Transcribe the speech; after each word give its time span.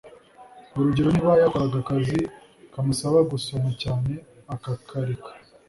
urugero 0.75 1.09
niba 1.13 1.33
yakoraga 1.41 1.75
akazi 1.83 2.19
kamusaba 2.73 3.17
gusoma 3.31 3.69
cyane 3.81 4.13
akakareka 4.55 5.31